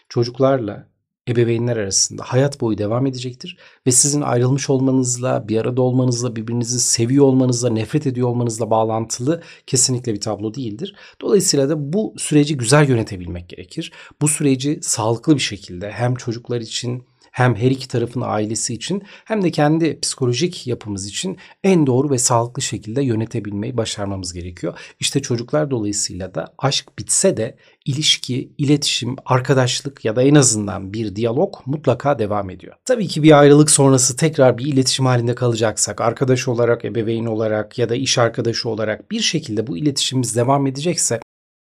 çocuklarla 0.10 0.91
ebeveynler 1.32 1.78
arasında 1.78 2.24
hayat 2.26 2.62
boyu 2.62 2.78
devam 2.78 3.06
edecektir 3.06 3.58
ve 3.88 3.92
sizin 3.92 4.22
ayrılmış 4.22 4.70
olmanızla, 4.70 5.48
bir 5.48 5.58
arada 5.58 5.82
olmanızla, 5.82 6.36
birbirinizi 6.36 6.80
seviyor 6.80 7.26
olmanızla, 7.26 7.70
nefret 7.70 8.08
ediyor 8.08 8.28
olmanızla 8.28 8.70
bağlantılı 8.70 9.42
kesinlikle 9.68 10.14
bir 10.14 10.22
tablo 10.22 10.54
değildir. 10.54 10.96
Dolayısıyla 11.22 11.70
da 11.70 11.94
bu 11.94 12.14
süreci 12.18 12.58
güzel 12.58 12.90
yönetebilmek 12.90 13.50
gerekir. 13.50 13.92
Bu 14.22 14.28
süreci 14.28 14.80
sağlıklı 14.82 15.36
bir 15.36 15.42
şekilde 15.42 15.92
hem 15.92 16.16
çocuklar 16.16 16.62
için 16.62 17.11
hem 17.32 17.56
her 17.56 17.72
iki 17.72 17.88
tarafın 17.88 18.22
ailesi 18.26 18.74
için 18.74 19.04
hem 19.26 19.44
de 19.44 19.52
kendi 19.52 20.00
psikolojik 20.00 20.68
yapımız 20.68 21.08
için 21.08 21.38
en 21.64 21.88
doğru 21.88 22.10
ve 22.10 22.18
sağlıklı 22.18 22.62
şekilde 22.62 23.04
yönetebilmeyi 23.04 23.78
başarmamız 23.78 24.34
gerekiyor. 24.34 24.80
İşte 25.00 25.22
çocuklar 25.22 25.72
dolayısıyla 25.72 26.36
da 26.36 26.54
aşk 26.58 27.00
bitse 27.00 27.38
de 27.38 27.58
ilişki, 27.86 28.52
iletişim, 28.58 29.16
arkadaşlık 29.26 30.06
ya 30.06 30.16
da 30.16 30.24
en 30.24 30.36
azından 30.36 30.94
bir 30.94 31.16
diyalog 31.16 31.56
mutlaka 31.66 32.20
devam 32.20 32.50
ediyor. 32.50 32.76
Tabii 32.86 33.08
ki 33.08 33.24
bir 33.24 33.40
ayrılık 33.40 33.72
sonrası 33.72 34.16
tekrar 34.16 34.58
bir 34.58 34.66
iletişim 34.66 35.06
halinde 35.06 35.36
kalacaksak, 35.36 36.02
arkadaş 36.02 36.48
olarak, 36.48 36.86
ebeveyn 36.86 37.26
olarak 37.26 37.80
ya 37.80 37.90
da 37.90 37.96
iş 37.96 38.18
arkadaşı 38.18 38.70
olarak 38.70 39.12
bir 39.12 39.20
şekilde 39.20 39.68
bu 39.68 39.78
iletişimimiz 39.78 40.36
devam 40.36 40.68
edecekse 40.68 41.20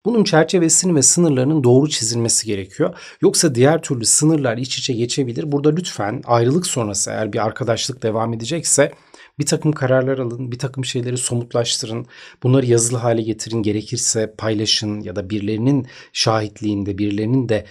bunun 0.06 0.24
çerçevesini 0.24 0.96
ve 0.96 1.01
sınırlarının 1.01 1.63
doğru 1.63 1.89
çizilmesi 1.89 2.48
gerekiyor. 2.48 2.98
Yoksa 3.22 3.56
diğer 3.56 3.82
türlü 3.82 4.06
sınırlar 4.06 4.58
iç 4.58 4.77
içe 4.77 4.94
geçebilir. 4.94 5.51
Burada 5.51 5.70
lütfen 5.70 6.22
ayrılık 6.25 6.68
sonrası 6.68 7.12
eğer 7.12 7.34
bir 7.34 7.46
arkadaşlık 7.46 8.04
devam 8.04 8.34
edecekse 8.34 8.92
bir 9.39 9.46
takım 9.46 9.72
kararlar 9.72 10.20
alın, 10.20 10.51
bir 10.51 10.60
takım 10.60 10.86
şeyleri 10.86 11.18
somutlaştırın. 11.18 12.06
Bunları 12.44 12.66
yazılı 12.66 12.98
hale 12.98 13.22
getirin, 13.22 13.63
gerekirse 13.63 14.36
paylaşın 14.38 15.01
ya 15.01 15.16
da 15.16 15.30
birilerinin 15.30 15.88
şahitliğinde, 16.13 16.98
birilerinin 16.98 17.50
de 17.50 17.66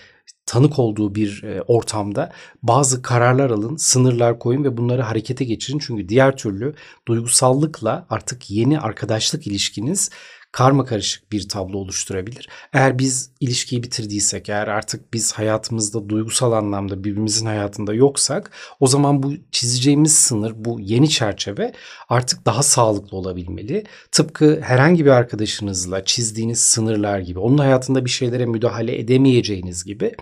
tanık 0.47 0.79
olduğu 0.79 1.15
bir 1.15 1.43
e, 1.43 1.63
ortamda 1.63 2.33
bazı 2.63 3.03
kararlar 3.03 3.51
alın, 3.51 3.77
sınırlar 3.77 4.39
koyun 4.39 4.65
ve 4.65 4.77
bunları 4.77 5.03
harekete 5.03 5.45
geçirin. 5.45 5.79
Çünkü 5.79 6.09
diğer 6.09 6.37
türlü 6.37 6.75
duygusallıkla 7.09 8.07
artık 8.11 8.51
yeni 8.51 8.81
arkadaşlık 8.81 9.47
ilişkiniz 9.47 10.11
karma 10.57 10.85
karışık 10.85 11.33
bir 11.33 11.49
tablo 11.49 11.79
oluşturabilir. 11.79 12.49
Eğer 12.73 12.99
biz 12.99 13.31
ilişkiyi 13.41 13.83
bitirdiysek, 13.83 14.49
eğer 14.49 14.69
artık 14.69 15.15
biz 15.15 15.33
hayatımızda 15.33 16.09
duygusal 16.09 16.53
anlamda 16.53 17.05
birbirimizin 17.05 17.47
hayatında 17.47 17.95
yoksak 17.95 18.51
o 18.81 18.87
zaman 18.87 19.23
bu 19.23 19.33
çizeceğimiz 19.53 20.19
sınır, 20.19 20.53
bu 20.57 20.81
yeni 20.81 21.09
çerçeve 21.09 21.73
artık 22.09 22.47
daha 22.47 22.63
sağlıklı 22.63 23.17
olabilmeli. 23.17 23.85
Tıpkı 24.13 24.61
herhangi 24.61 25.05
bir 25.05 25.11
arkadaşınızla 25.11 26.05
çizdiğiniz 26.05 26.61
sınırlar 26.61 27.19
gibi, 27.19 27.39
onun 27.39 27.59
hayatında 27.59 28.05
bir 28.05 28.11
şeylere 28.11 28.47
müdahale 28.47 28.99
edemeyeceğiniz 28.99 29.85
gibi 29.85 30.13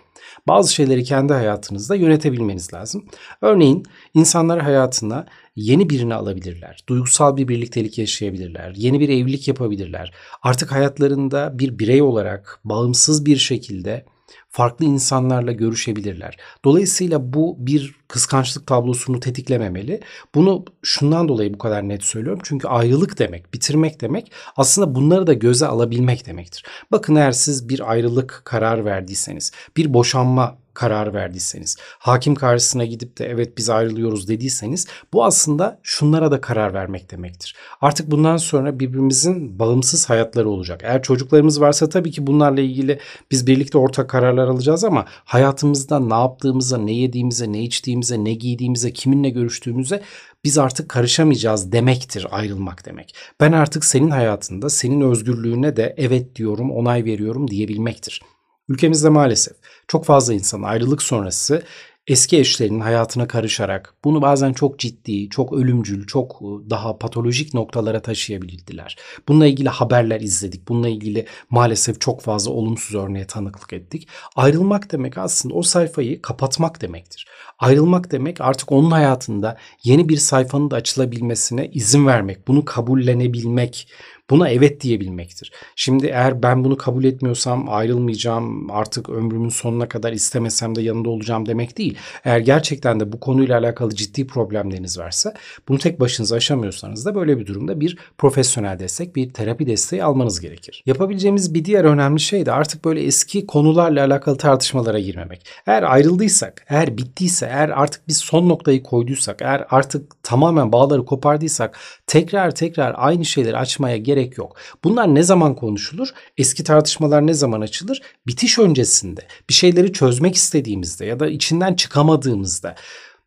Bazı 0.49 0.75
şeyleri 0.75 1.05
kendi 1.05 1.33
hayatınızda 1.33 1.95
yönetebilmeniz 1.95 2.75
lazım. 2.75 3.05
Örneğin 3.41 3.85
insanlar 4.15 4.61
hayatına 4.61 5.27
yeni 5.57 5.91
birini 5.91 6.15
alabilirler. 6.15 6.85
Duygusal 6.89 7.37
bir 7.37 7.49
birliktelik 7.49 7.99
yaşayabilirler. 7.99 8.75
Yeni 8.77 9.01
bir 9.01 9.09
evlilik 9.09 9.49
yapabilirler. 9.49 10.13
Artık 10.43 10.73
hayatlarında 10.73 11.59
bir 11.59 11.79
birey 11.79 12.03
olarak 12.03 12.61
bağımsız 12.65 13.27
bir 13.27 13.37
şekilde 13.37 14.05
farklı 14.51 14.85
insanlarla 14.85 15.53
görüşebilirler. 15.53 16.37
Dolayısıyla 16.65 17.33
bu 17.33 17.57
bir 17.59 17.95
kıskançlık 18.15 18.67
tablosunu 18.67 19.21
tetiklememeli. 19.21 20.01
Bunu 20.35 20.65
şundan 20.83 21.29
dolayı 21.29 21.55
bu 21.55 21.59
kadar 21.59 21.89
net 21.89 22.05
söylüyorum. 22.05 22.41
Çünkü 22.45 22.69
ayrılık 22.69 23.19
demek, 23.19 23.55
bitirmek 23.55 24.01
demek 24.01 24.33
aslında 24.57 24.95
bunları 24.95 25.27
da 25.27 25.33
göze 25.33 25.67
alabilmek 25.67 26.27
demektir. 26.27 26.65
Bakın 26.93 27.15
eğer 27.15 27.33
siz 27.33 27.69
bir 27.69 27.91
ayrılık 27.91 28.43
karar 28.45 28.85
verdiyseniz, 28.85 29.53
bir 29.77 29.95
boşanma 29.95 30.59
karar 30.75 31.15
verdiyseniz, 31.15 31.77
hakim 31.99 32.35
karşısına 32.35 32.85
gidip 32.85 33.19
de 33.19 33.27
evet 33.27 33.59
biz 33.59 33.71
ayrılıyoruz 33.71 34.29
dediyseniz 34.29 34.87
bu 35.13 35.25
aslında 35.25 35.81
şunlara 35.83 36.31
da 36.31 36.41
karar 36.41 36.75
vermek 36.75 37.11
demektir. 37.11 37.57
Artık 37.81 38.11
bundan 38.11 38.37
sonra 38.37 38.81
birbirimizin 38.81 39.59
bağımsız 39.59 40.11
hayatları 40.11 40.49
olacak. 40.49 40.81
Eğer 40.85 41.03
çocuklarımız 41.03 41.61
varsa 41.61 41.89
tabii 41.89 42.11
ki 42.11 42.27
bunlarla 42.27 42.61
ilgili 42.61 42.99
biz 43.31 43.47
birlikte 43.47 43.79
ortak 43.79 44.11
kararlar 44.11 44.49
alacağız 44.49 44.85
ama 44.85 45.05
hayatımızda 45.09 46.01
ne 46.01 46.15
yaptığımıza, 46.15 46.79
ne 46.79 46.93
yediğimize, 46.93 47.53
ne 47.53 47.63
içtiğimize, 47.63 48.04
ne 48.13 48.35
giydiğimize, 48.35 48.93
kiminle 48.93 49.31
görüştüğümüze 49.31 50.03
biz 50.45 50.59
artık 50.59 50.89
karışamayacağız 50.89 51.73
demektir 51.73 52.27
ayrılmak 52.31 52.87
demek. 52.87 53.15
Ben 53.41 53.53
artık 53.53 53.85
senin 53.85 54.11
hayatında, 54.11 54.71
senin 54.71 55.01
özgürlüğüne 55.01 55.77
de 55.77 55.95
evet 55.97 56.37
diyorum, 56.37 56.71
onay 56.71 57.05
veriyorum 57.05 57.51
diyebilmektir. 57.51 58.23
Ülkemizde 58.69 59.09
maalesef 59.09 59.57
çok 59.89 60.05
fazla 60.05 60.35
insan 60.35 60.63
ayrılık 60.63 61.03
sonrası 61.03 61.63
eski 62.07 62.39
eşlerinin 62.39 62.81
hayatına 62.81 63.29
karışarak 63.29 63.95
bunu 64.05 64.23
bazen 64.23 64.53
çok 64.53 64.79
ciddi, 64.79 65.29
çok 65.29 65.53
ölümcül, 65.53 66.07
çok 66.07 66.33
e, 66.43 66.71
daha 66.71 66.99
patolojik 66.99 67.55
noktalara 67.55 68.03
taşıyabildiler. 68.03 68.97
Bununla 69.29 69.47
ilgili 69.47 69.69
haberler 69.69 70.21
izledik. 70.21 70.69
Bununla 70.69 70.89
ilgili 70.89 71.27
maalesef 71.51 72.01
çok 72.01 72.23
fazla 72.23 72.51
olumsuz 72.53 72.95
örneğe 72.95 73.27
tanıklık 73.27 73.73
ettik. 73.73 74.09
Ayrılmak 74.37 74.93
demek 74.93 75.19
aslında 75.19 75.55
o 75.55 75.63
sayfayı 75.63 76.23
kapatmak 76.23 76.83
demektir. 76.83 77.27
Ayrılmak 77.59 78.13
demek 78.13 78.41
artık 78.41 78.73
onun 78.73 78.91
hayatında 78.91 79.57
yeni 79.85 80.09
bir 80.09 80.17
sayfanın 80.17 80.71
da 80.71 80.77
açılabilmesine 80.77 81.69
izin 81.69 82.07
vermek, 82.07 82.49
bunu 82.49 82.65
kabullenebilmek, 82.65 83.89
Buna 84.31 84.49
evet 84.49 84.81
diyebilmektir. 84.81 85.53
Şimdi 85.77 86.07
eğer 86.07 86.43
ben 86.43 86.65
bunu 86.65 86.77
kabul 86.77 87.05
etmiyorsam 87.05 87.69
ayrılmayacağım, 87.69 88.71
artık 88.71 89.09
ömrümün 89.09 89.49
sonuna 89.49 89.89
kadar 89.89 90.13
istemesem 90.13 90.75
de 90.75 90.83
yanında 90.83 91.11
olacağım 91.11 91.47
demek 91.47 91.79
değil. 91.79 91.99
Eğer 92.25 92.39
gerçekten 92.39 93.01
de 93.01 93.13
bu 93.13 93.21
konuyla 93.21 93.59
alakalı 93.59 93.95
ciddi 93.95 94.27
problemleriniz 94.27 94.99
varsa 94.99 95.35
bunu 95.69 95.79
tek 95.79 96.01
başınıza 96.01 96.37
aşamıyorsanız 96.37 97.07
da 97.07 97.15
böyle 97.15 97.39
bir 97.39 97.47
durumda 97.47 97.81
bir 97.81 97.99
profesyonel 98.19 98.79
destek, 98.79 99.17
bir 99.17 99.33
terapi 99.33 99.67
desteği 99.67 100.05
almanız 100.05 100.41
gerekir. 100.41 100.83
Yapabileceğimiz 100.87 101.55
bir 101.55 101.65
diğer 101.65 101.85
önemli 101.85 102.21
şey 102.21 102.47
de 102.47 102.53
artık 102.53 102.85
böyle 102.85 103.03
eski 103.03 103.47
konularla 103.47 104.05
alakalı 104.05 104.37
tartışmalara 104.37 104.99
girmemek. 104.99 105.47
Eğer 105.67 105.83
ayrıldıysak, 105.83 106.67
eğer 106.69 106.97
bittiyse, 106.97 107.47
eğer 107.47 107.69
artık 107.69 108.09
biz 108.09 108.17
son 108.17 108.49
noktayı 108.49 108.83
koyduysak, 108.83 109.43
eğer 109.43 109.67
artık 109.71 110.23
tamamen 110.23 110.73
bağları 110.73 111.05
kopardıysak 111.05 111.79
tekrar 112.07 112.55
tekrar 112.55 112.95
aynı 112.97 113.25
şeyleri 113.25 113.57
açmaya 113.57 113.97
gerek 113.97 114.14
gerek 114.15 114.39
yok. 114.39 114.57
Bunlar 114.85 115.15
ne 115.15 115.23
zaman 115.23 115.55
konuşulur? 115.55 116.09
Eski 116.39 116.65
tartışmalar 116.65 117.27
ne 117.27 117.35
zaman 117.35 117.61
açılır? 117.61 118.03
Bitiş 118.27 118.59
öncesinde. 118.59 119.21
Bir 119.49 119.55
şeyleri 119.55 119.93
çözmek 119.93 120.35
istediğimizde 120.35 121.07
ya 121.07 121.21
da 121.21 121.29
içinden 121.29 121.75
çıkamadığımızda. 121.75 122.75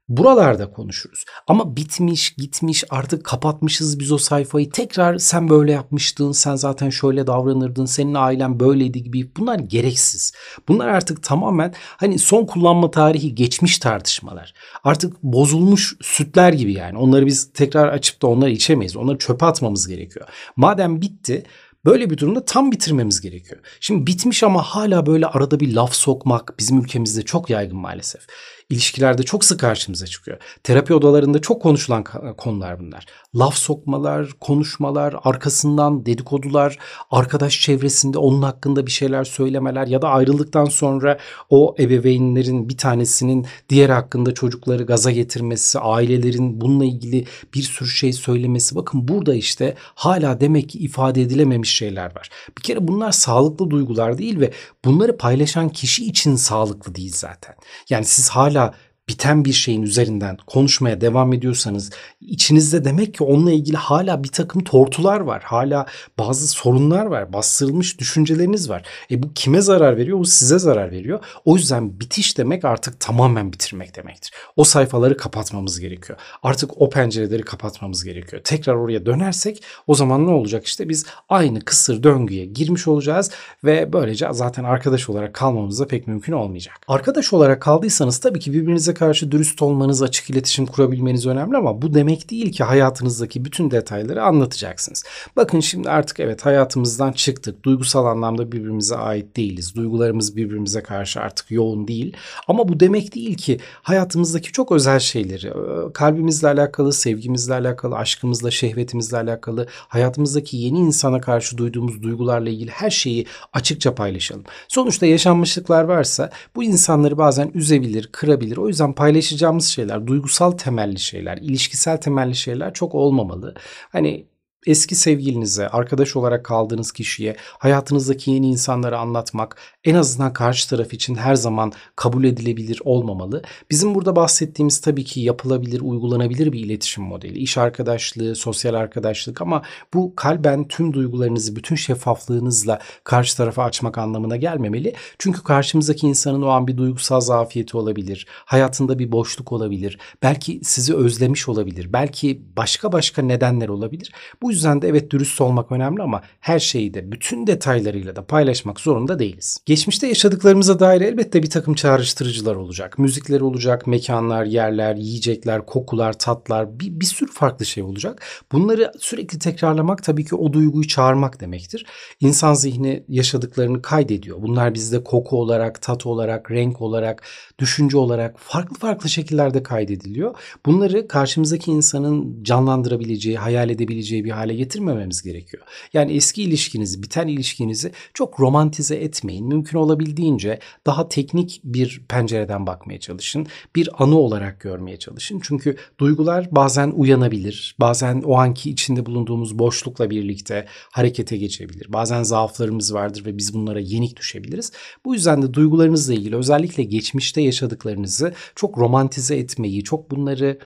Buralarda 0.09 0.71
konuşuruz. 0.71 1.25
Ama 1.47 1.75
bitmiş, 1.75 2.29
gitmiş, 2.29 2.83
artık 2.89 3.25
kapatmışız 3.25 3.99
biz 3.99 4.11
o 4.11 4.17
sayfayı. 4.17 4.69
Tekrar 4.69 5.17
sen 5.17 5.49
böyle 5.49 5.71
yapmıştın, 5.71 6.31
sen 6.31 6.55
zaten 6.55 6.89
şöyle 6.89 7.27
davranırdın, 7.27 7.85
senin 7.85 8.13
ailen 8.13 8.59
böyleydi 8.59 9.03
gibi. 9.03 9.31
Bunlar 9.37 9.59
gereksiz. 9.59 10.33
Bunlar 10.67 10.87
artık 10.87 11.23
tamamen 11.23 11.73
hani 11.97 12.19
son 12.19 12.45
kullanma 12.45 12.91
tarihi 12.91 13.35
geçmiş 13.35 13.79
tartışmalar. 13.79 14.53
Artık 14.83 15.23
bozulmuş 15.23 15.95
sütler 16.01 16.53
gibi 16.53 16.73
yani. 16.73 16.97
Onları 16.97 17.25
biz 17.25 17.53
tekrar 17.53 17.87
açıp 17.87 18.21
da 18.21 18.27
onları 18.27 18.51
içemeyiz. 18.51 18.97
Onları 18.97 19.17
çöpe 19.17 19.45
atmamız 19.45 19.87
gerekiyor. 19.87 20.27
Madem 20.55 21.01
bitti, 21.01 21.45
Böyle 21.85 22.09
bir 22.09 22.17
durumda 22.17 22.45
tam 22.45 22.71
bitirmemiz 22.71 23.21
gerekiyor. 23.21 23.59
Şimdi 23.79 24.07
bitmiş 24.07 24.43
ama 24.43 24.61
hala 24.61 25.05
böyle 25.05 25.25
arada 25.25 25.59
bir 25.59 25.73
laf 25.73 25.93
sokmak 25.93 26.53
bizim 26.59 26.79
ülkemizde 26.79 27.21
çok 27.21 27.49
yaygın 27.49 27.77
maalesef 27.77 28.21
ilişkilerde 28.69 29.23
çok 29.23 29.45
sık 29.45 29.59
karşımıza 29.59 30.05
çıkıyor. 30.05 30.37
Terapi 30.63 30.93
odalarında 30.93 31.41
çok 31.41 31.61
konuşulan 31.61 32.03
konular 32.37 32.79
bunlar. 32.79 33.05
Laf 33.35 33.55
sokmalar, 33.55 34.29
konuşmalar, 34.39 35.15
arkasından 35.23 36.05
dedikodular, 36.05 36.77
arkadaş 37.11 37.61
çevresinde 37.61 38.17
onun 38.17 38.41
hakkında 38.41 38.85
bir 38.85 38.91
şeyler 38.91 39.23
söylemeler 39.23 39.87
ya 39.87 40.01
da 40.01 40.09
ayrıldıktan 40.09 40.65
sonra 40.65 41.17
o 41.49 41.75
ebeveynlerin 41.79 42.69
bir 42.69 42.77
tanesinin 42.77 43.45
diğer 43.69 43.89
hakkında 43.89 44.33
çocukları 44.33 44.83
gaza 44.83 45.11
getirmesi, 45.11 45.79
ailelerin 45.79 46.61
bununla 46.61 46.85
ilgili 46.85 47.25
bir 47.53 47.63
sürü 47.63 47.89
şey 47.89 48.13
söylemesi. 48.13 48.75
Bakın 48.75 49.07
burada 49.07 49.35
işte 49.35 49.75
hala 49.95 50.39
demek 50.39 50.69
ki 50.69 50.79
ifade 50.79 51.21
edilememiş 51.21 51.75
şeyler 51.77 52.15
var. 52.15 52.29
Bir 52.57 52.63
kere 52.63 52.87
bunlar 52.87 53.11
sağlıklı 53.11 53.69
duygular 53.69 54.17
değil 54.17 54.39
ve 54.39 54.51
bunları 54.85 55.17
paylaşan 55.17 55.69
kişi 55.69 56.05
için 56.05 56.35
sağlıklı 56.35 56.95
değil 56.95 57.13
zaten. 57.15 57.55
Yani 57.89 58.05
siz 58.05 58.29
hala 58.29 58.56
hala 58.57 58.73
biten 59.09 59.45
bir 59.45 59.53
şeyin 59.53 59.81
üzerinden 59.81 60.37
konuşmaya 60.47 61.01
devam 61.01 61.33
ediyorsanız 61.33 61.91
içinizde 62.21 62.85
demek 62.85 63.13
ki 63.13 63.23
onunla 63.23 63.51
ilgili 63.51 63.77
hala 63.77 64.23
bir 64.23 64.27
takım 64.27 64.63
tortular 64.63 65.19
var. 65.19 65.43
Hala 65.43 65.85
bazı 66.19 66.47
sorunlar 66.47 67.05
var. 67.05 67.33
Bastırılmış 67.33 67.99
düşünceleriniz 67.99 68.69
var. 68.69 68.83
E 69.11 69.23
bu 69.23 69.33
kime 69.33 69.61
zarar 69.61 69.97
veriyor? 69.97 70.19
Bu 70.19 70.25
size 70.25 70.59
zarar 70.59 70.91
veriyor. 70.91 71.19
O 71.45 71.55
yüzden 71.55 71.99
bitiş 71.99 72.37
demek 72.37 72.65
artık 72.65 72.99
tamamen 72.99 73.53
bitirmek 73.53 73.95
demektir. 73.95 74.31
O 74.55 74.63
sayfaları 74.63 75.17
kapatmamız 75.17 75.79
gerekiyor. 75.79 76.19
Artık 76.43 76.81
o 76.81 76.89
pencereleri 76.89 77.43
kapatmamız 77.43 78.03
gerekiyor. 78.03 78.41
Tekrar 78.43 78.73
oraya 78.73 79.05
dönersek 79.05 79.63
o 79.87 79.95
zaman 79.95 80.27
ne 80.27 80.31
olacak? 80.31 80.65
İşte 80.65 80.89
biz 80.89 81.05
aynı 81.29 81.61
kısır 81.61 82.03
döngüye 82.03 82.45
girmiş 82.45 82.87
olacağız 82.87 83.31
ve 83.63 83.93
böylece 83.93 84.27
zaten 84.31 84.63
arkadaş 84.63 85.09
olarak 85.09 85.33
kalmamız 85.33 85.79
da 85.79 85.87
pek 85.87 86.07
mümkün 86.07 86.33
olmayacak. 86.33 86.75
Arkadaş 86.87 87.33
olarak 87.33 87.61
kaldıysanız 87.61 88.19
tabii 88.19 88.39
ki 88.39 88.53
birbirinize 88.53 88.96
karşı 88.97 89.31
dürüst 89.31 89.61
olmanız, 89.61 90.01
açık 90.01 90.29
iletişim 90.29 90.65
kurabilmeniz 90.65 91.27
önemli 91.27 91.57
ama 91.57 91.81
bu 91.81 91.93
demek 91.93 92.31
değil 92.31 92.51
ki 92.51 92.63
hayatınızdaki 92.63 93.45
bütün 93.45 93.71
detayları 93.71 94.23
anlatacaksınız. 94.23 95.03
Bakın 95.35 95.59
şimdi 95.59 95.89
artık 95.89 96.19
evet 96.19 96.45
hayatımızdan 96.45 97.11
çıktık. 97.11 97.63
Duygusal 97.63 98.05
anlamda 98.05 98.51
birbirimize 98.51 98.95
ait 98.95 99.37
değiliz. 99.37 99.75
Duygularımız 99.75 100.35
birbirimize 100.35 100.83
karşı 100.83 101.19
artık 101.19 101.51
yoğun 101.51 101.87
değil. 101.87 102.13
Ama 102.47 102.67
bu 102.67 102.79
demek 102.79 103.15
değil 103.15 103.37
ki 103.37 103.59
hayatımızdaki 103.81 104.51
çok 104.51 104.71
özel 104.71 104.99
şeyleri, 104.99 105.47
e, 105.47 105.93
kalbimizle 105.93 106.47
alakalı, 106.47 106.93
sevgimizle 106.93 107.53
alakalı, 107.53 107.95
aşkımızla, 107.95 108.51
şehvetimizle 108.51 109.17
alakalı, 109.17 109.67
hayatımızdaki 109.69 110.57
yeni 110.57 110.79
insana 110.79 111.21
karşı 111.21 111.57
duyduğumuz 111.57 112.03
duygularla 112.03 112.49
ilgili 112.49 112.71
her 112.71 112.89
şeyi 112.89 113.25
açıkça 113.53 113.95
paylaşalım. 113.95 114.43
Sonuçta 114.67 115.05
yaşanmışlıklar 115.05 115.83
varsa 115.83 116.29
bu 116.55 116.63
insanları 116.63 117.17
bazen 117.17 117.51
üzebilir, 117.53 118.09
kırabilir. 118.11 118.57
O 118.57 118.67
yüzden 118.67 118.86
yüzden 118.87 118.95
paylaşacağımız 118.95 119.67
şeyler 119.67 120.07
duygusal 120.07 120.51
temelli 120.51 120.99
şeyler, 120.99 121.37
ilişkisel 121.37 121.97
temelli 121.97 122.35
şeyler 122.35 122.73
çok 122.73 122.95
olmamalı. 122.95 123.55
Hani 123.91 124.27
eski 124.65 124.95
sevgilinize, 124.95 125.67
arkadaş 125.67 126.15
olarak 126.15 126.45
kaldığınız 126.45 126.91
kişiye 126.91 127.35
hayatınızdaki 127.39 128.31
yeni 128.31 128.47
insanları 128.47 128.97
anlatmak 128.97 129.57
en 129.83 129.95
azından 129.95 130.33
karşı 130.33 130.69
taraf 130.69 130.93
için 130.93 131.15
her 131.15 131.35
zaman 131.35 131.71
kabul 131.95 132.23
edilebilir 132.23 132.81
olmamalı. 132.85 133.41
Bizim 133.71 133.95
burada 133.95 134.15
bahsettiğimiz 134.15 134.81
tabii 134.81 135.03
ki 135.03 135.21
yapılabilir, 135.21 135.81
uygulanabilir 135.81 136.51
bir 136.51 136.59
iletişim 136.59 137.03
modeli. 137.03 137.39
İş 137.39 137.57
arkadaşlığı, 137.57 138.35
sosyal 138.35 138.73
arkadaşlık 138.73 139.41
ama 139.41 139.61
bu 139.93 140.15
kalben 140.15 140.67
tüm 140.67 140.93
duygularınızı 140.93 141.55
bütün 141.55 141.75
şeffaflığınızla 141.75 142.79
karşı 143.03 143.37
tarafa 143.37 143.63
açmak 143.63 143.97
anlamına 143.97 144.35
gelmemeli. 144.35 144.93
Çünkü 145.19 145.43
karşımızdaki 145.43 146.07
insanın 146.07 146.41
o 146.41 146.47
an 146.47 146.67
bir 146.67 146.77
duygusal 146.77 147.19
zafiyeti 147.19 147.77
olabilir. 147.77 148.27
Hayatında 148.45 148.99
bir 148.99 149.11
boşluk 149.11 149.51
olabilir. 149.51 149.99
Belki 150.23 150.59
sizi 150.63 150.95
özlemiş 150.95 151.49
olabilir. 151.49 151.93
Belki 151.93 152.41
başka 152.57 152.91
başka 152.91 153.21
nedenler 153.21 153.69
olabilir. 153.69 154.13
Bu 154.41 154.46
Bu 154.47 154.51
yüzden 154.51 154.81
de 154.81 154.87
evet 154.87 155.11
dürüst 155.11 155.41
olmak 155.41 155.71
önemli 155.71 156.01
ama 156.01 156.21
her 156.39 156.59
şeyi 156.59 156.93
de 156.93 157.11
bütün 157.11 157.47
detaylarıyla 157.47 158.15
da 158.15 158.25
paylaşmak 158.25 158.79
zorunda 158.79 159.19
değiliz. 159.19 159.57
Geçmişte 159.65 160.07
yaşadıklarımıza 160.07 160.79
dair 160.79 161.01
elbette 161.01 161.43
bir 161.43 161.49
takım 161.49 161.73
çağrıştırıcılar 161.73 162.55
olacak. 162.55 162.99
Müzikler 162.99 163.41
olacak, 163.41 163.87
mekanlar, 163.87 164.45
yerler, 164.45 164.95
yiyecekler, 164.95 165.65
kokular, 165.65 166.13
tatlar 166.13 166.79
bir, 166.79 166.99
bir 166.99 167.05
sürü 167.05 167.31
farklı 167.31 167.65
şey 167.65 167.83
olacak. 167.83 168.23
Bunları 168.51 168.91
sürekli 168.99 169.39
tekrarlamak 169.39 170.03
tabii 170.03 170.25
ki 170.25 170.35
o 170.35 170.53
duyguyu 170.53 170.87
çağırmak 170.87 171.41
demektir. 171.41 171.85
İnsan 172.19 172.53
zihni 172.53 173.03
yaşadıklarını 173.07 173.81
kaydediyor. 173.81 174.41
Bunlar 174.41 174.73
bizde 174.73 175.03
koku 175.03 175.39
olarak, 175.39 175.81
tat 175.81 176.05
olarak, 176.05 176.51
renk 176.51 176.81
olarak, 176.81 177.23
düşünce 177.59 177.97
olarak 177.97 178.35
farklı 178.39 178.75
farklı 178.75 179.09
şekillerde 179.09 179.63
kaydediliyor. 179.63 180.35
Bunları 180.65 181.07
karşımızdaki 181.07 181.71
insanın 181.71 182.43
canlandırabileceği, 182.43 183.37
hayal 183.37 183.69
edebileceği 183.69 184.25
bir 184.25 184.31
hale 184.37 184.55
getirmememiz 184.55 185.21
gerekiyor. 185.21 185.63
Yani 185.93 186.13
eski 186.13 186.43
ilişkinizi, 186.43 187.03
biten 187.03 187.27
ilişkinizi 187.27 187.91
çok 188.13 188.39
romantize 188.39 188.95
etmeyin. 188.95 189.47
Mümkün 189.47 189.77
olabildiğince 189.77 190.59
daha 190.85 191.09
teknik 191.09 191.61
bir 191.63 192.01
pencereden 192.09 192.67
bakmaya 192.67 192.99
çalışın. 192.99 193.47
Bir 193.75 194.03
anı 194.03 194.17
olarak 194.17 194.59
görmeye 194.59 194.97
çalışın. 194.99 195.39
Çünkü 195.43 195.77
duygular 195.99 196.47
bazen 196.51 196.91
uyanabilir. 196.95 197.75
Bazen 197.79 198.21
o 198.25 198.37
anki 198.37 198.69
içinde 198.69 199.05
bulunduğumuz 199.05 199.59
boşlukla 199.59 200.09
birlikte 200.09 200.67
harekete 200.91 201.37
geçebilir. 201.37 201.93
Bazen 201.93 202.23
zaaflarımız 202.23 202.93
vardır 202.93 203.25
ve 203.25 203.37
biz 203.37 203.53
bunlara 203.53 203.79
yenik 203.79 204.17
düşebiliriz. 204.17 204.71
Bu 205.05 205.13
yüzden 205.13 205.41
de 205.41 205.53
duygularınızla 205.53 206.13
ilgili 206.13 206.35
özellikle 206.35 206.83
geçmişte 206.83 207.41
yaşadıklarınızı 207.41 208.33
çok 208.55 208.77
romantize 208.77 209.37
etmeyi, 209.37 209.83
çok 209.83 210.11
bunları 210.11 210.59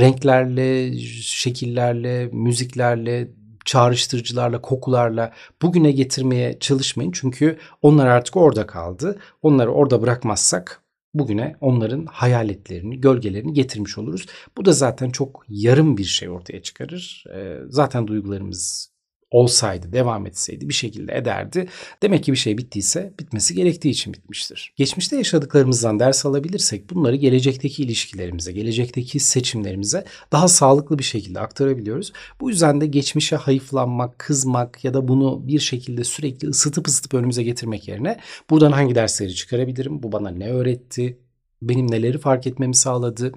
renklerle, 0.00 0.98
şekillerle, 1.22 2.26
müziklerle, 2.32 3.28
çağrıştırıcılarla, 3.64 4.62
kokularla 4.62 5.32
bugüne 5.62 5.92
getirmeye 5.92 6.58
çalışmayın. 6.58 7.12
Çünkü 7.14 7.58
onlar 7.82 8.06
artık 8.06 8.36
orada 8.36 8.66
kaldı. 8.66 9.18
Onları 9.42 9.72
orada 9.72 10.02
bırakmazsak 10.02 10.82
bugüne 11.14 11.56
onların 11.60 12.06
hayaletlerini, 12.06 13.00
gölgelerini 13.00 13.52
getirmiş 13.52 13.98
oluruz. 13.98 14.26
Bu 14.56 14.64
da 14.64 14.72
zaten 14.72 15.10
çok 15.10 15.44
yarım 15.48 15.96
bir 15.96 16.04
şey 16.04 16.28
ortaya 16.28 16.62
çıkarır. 16.62 17.24
Zaten 17.68 18.06
duygularımız 18.06 18.95
olsaydı, 19.30 19.92
devam 19.92 20.26
etseydi 20.26 20.68
bir 20.68 20.74
şekilde 20.74 21.14
ederdi. 21.14 21.68
Demek 22.02 22.24
ki 22.24 22.32
bir 22.32 22.36
şey 22.36 22.58
bittiyse 22.58 23.12
bitmesi 23.20 23.54
gerektiği 23.54 23.90
için 23.90 24.12
bitmiştir. 24.12 24.72
Geçmişte 24.76 25.16
yaşadıklarımızdan 25.16 26.00
ders 26.00 26.26
alabilirsek 26.26 26.90
bunları 26.90 27.16
gelecekteki 27.16 27.82
ilişkilerimize, 27.82 28.52
gelecekteki 28.52 29.20
seçimlerimize 29.20 30.04
daha 30.32 30.48
sağlıklı 30.48 30.98
bir 30.98 31.04
şekilde 31.04 31.40
aktarabiliyoruz. 31.40 32.12
Bu 32.40 32.50
yüzden 32.50 32.80
de 32.80 32.86
geçmişe 32.86 33.36
hayıflanmak, 33.36 34.18
kızmak 34.18 34.84
ya 34.84 34.94
da 34.94 35.08
bunu 35.08 35.48
bir 35.48 35.60
şekilde 35.60 36.04
sürekli 36.04 36.48
ısıtıp 36.48 36.88
ısıtıp 36.88 37.14
önümüze 37.14 37.42
getirmek 37.42 37.88
yerine 37.88 38.20
buradan 38.50 38.72
hangi 38.72 38.94
dersleri 38.94 39.34
çıkarabilirim? 39.34 40.02
Bu 40.02 40.12
bana 40.12 40.30
ne 40.30 40.48
öğretti? 40.48 41.18
Benim 41.62 41.90
neleri 41.90 42.18
fark 42.18 42.46
etmemi 42.46 42.74
sağladı. 42.74 43.32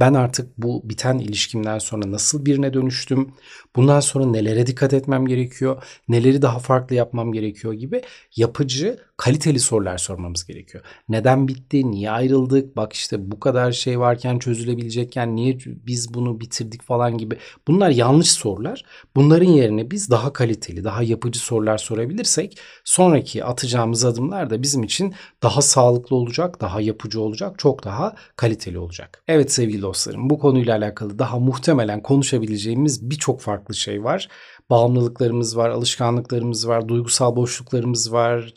Ben 0.00 0.14
artık 0.14 0.58
bu 0.58 0.82
biten 0.84 1.18
ilişkimden 1.18 1.78
sonra 1.78 2.10
nasıl 2.10 2.46
birine 2.46 2.74
dönüştüm? 2.74 3.32
Bundan 3.76 4.00
sonra 4.00 4.26
nelere 4.26 4.66
dikkat 4.66 4.94
etmem 4.94 5.26
gerekiyor? 5.26 5.82
Neleri 6.08 6.42
daha 6.42 6.58
farklı 6.58 6.96
yapmam 6.96 7.32
gerekiyor 7.32 7.74
gibi 7.74 8.02
yapıcı, 8.36 8.98
kaliteli 9.20 9.60
sorular 9.60 9.98
sormamız 9.98 10.46
gerekiyor. 10.46 10.84
Neden 11.08 11.48
bitti? 11.48 11.90
Niye 11.90 12.10
ayrıldık? 12.10 12.76
Bak 12.76 12.92
işte 12.92 13.30
bu 13.30 13.40
kadar 13.40 13.72
şey 13.72 14.00
varken 14.00 14.38
çözülebilecekken 14.38 15.36
niye 15.36 15.58
biz 15.66 16.14
bunu 16.14 16.40
bitirdik 16.40 16.82
falan 16.82 17.18
gibi. 17.18 17.38
Bunlar 17.68 17.90
yanlış 17.90 18.30
sorular. 18.30 18.84
Bunların 19.16 19.50
yerine 19.50 19.90
biz 19.90 20.10
daha 20.10 20.32
kaliteli, 20.32 20.84
daha 20.84 21.02
yapıcı 21.02 21.38
sorular 21.38 21.78
sorabilirsek 21.78 22.58
sonraki 22.84 23.44
atacağımız 23.44 24.04
adımlar 24.04 24.50
da 24.50 24.62
bizim 24.62 24.82
için 24.82 25.14
daha 25.42 25.62
sağlıklı 25.62 26.16
olacak, 26.16 26.60
daha 26.60 26.80
yapıcı 26.80 27.20
olacak, 27.20 27.58
çok 27.58 27.84
daha 27.84 28.14
kaliteli 28.36 28.78
olacak. 28.78 29.22
Evet 29.28 29.52
sevgili 29.52 29.82
dostlarım 29.82 30.30
bu 30.30 30.38
konuyla 30.38 30.76
alakalı 30.76 31.18
daha 31.18 31.38
muhtemelen 31.38 32.02
konuşabileceğimiz 32.02 33.10
birçok 33.10 33.40
farklı 33.40 33.74
şey 33.74 34.04
var. 34.04 34.28
Bağımlılıklarımız 34.70 35.56
var, 35.56 35.70
alışkanlıklarımız 35.70 36.68
var, 36.68 36.88
duygusal 36.88 37.36
boşluklarımız 37.36 38.12
var, 38.12 38.52